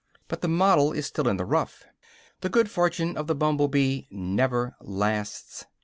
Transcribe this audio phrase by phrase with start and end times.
[0.27, 1.83] But the model is still in the rough.
[2.39, 5.65] The good fortune of the humble bee never lasts.